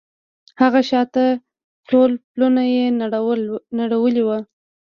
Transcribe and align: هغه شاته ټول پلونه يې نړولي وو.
هغه 0.61 0.79
شاته 0.89 1.25
ټول 1.89 2.11
پلونه 2.31 2.61
يې 2.75 2.85
نړولي 3.91 4.21
وو. 4.27 4.39